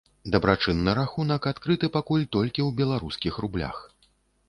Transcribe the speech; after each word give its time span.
Дабрачынны 0.35 0.95
рахунак 1.01 1.41
адкрыты 1.53 1.91
пакуль 1.99 2.27
толькі 2.39 2.61
ў 2.67 2.79
беларускіх 2.83 3.33
рублях. 3.47 3.89